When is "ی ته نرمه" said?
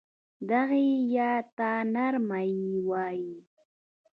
1.15-2.39